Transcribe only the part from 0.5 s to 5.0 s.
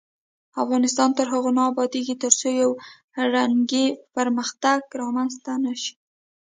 افغانستان تر هغو نه ابادیږي، ترڅو یو رنګی پرمختګ